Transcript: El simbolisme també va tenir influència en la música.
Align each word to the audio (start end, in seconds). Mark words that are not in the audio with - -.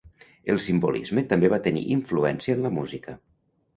El 0.53 0.59
simbolisme 0.67 1.23
també 1.33 1.51
va 1.55 1.61
tenir 1.67 1.85
influència 1.99 2.57
en 2.59 2.67
la 2.67 2.73
música. 2.79 3.19